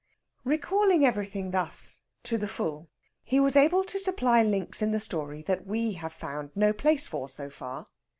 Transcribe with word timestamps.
Recalling 0.45 1.05
everything 1.05 1.51
thus, 1.51 2.01
to 2.23 2.35
the 2.35 2.47
full, 2.47 2.89
he 3.23 3.39
was 3.39 3.55
able 3.55 3.83
to 3.83 3.99
supply 3.99 4.41
links 4.41 4.81
in 4.81 4.89
the 4.89 4.99
story 4.99 5.43
that 5.43 5.67
we 5.67 5.91
have 5.91 6.11
found 6.11 6.49
no 6.55 6.73
place 6.73 7.05
for 7.05 7.29
so 7.29 7.51
far. 7.51 7.85